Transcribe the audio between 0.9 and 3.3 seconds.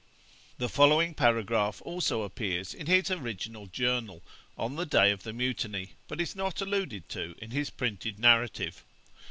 paragraph also appears in his